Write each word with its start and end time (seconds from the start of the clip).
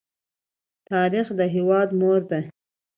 تاریخ 0.89 1.27
د 1.39 1.41
هېواد 1.55 1.89
مور 1.99 2.19
ده. 2.31 2.39